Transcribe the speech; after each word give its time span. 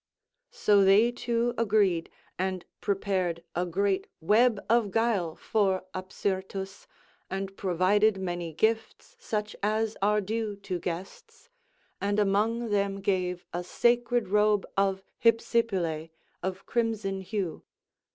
So 0.49 0.83
they 0.83 1.11
two 1.11 1.53
agreed 1.59 2.09
and 2.39 2.65
prepared 2.81 3.43
a 3.55 3.67
great 3.67 4.07
web 4.19 4.59
of 4.67 4.89
guile 4.89 5.35
for 5.35 5.83
Apsyrtus, 5.93 6.87
and 7.29 7.55
provided 7.55 8.17
many 8.17 8.51
gifts 8.51 9.15
such 9.19 9.55
as 9.61 9.95
are 10.01 10.19
due 10.19 10.55
to 10.55 10.79
guests, 10.79 11.49
and 12.01 12.17
among 12.17 12.71
them 12.71 12.99
gave 12.99 13.45
a 13.53 13.63
sacred 13.63 14.29
robe 14.29 14.65
of 14.75 15.03
Hypsipyle, 15.23 16.09
of 16.41 16.65
crimson 16.65 17.21
hue. 17.21 17.61